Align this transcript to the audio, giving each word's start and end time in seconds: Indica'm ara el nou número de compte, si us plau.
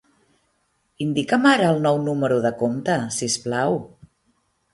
Indica'm 1.05 1.45
ara 1.49 1.67
el 1.73 1.81
nou 1.83 1.99
número 2.07 2.41
de 2.47 2.53
compte, 2.63 2.97
si 3.19 3.31
us 3.35 3.37
plau. 3.45 3.79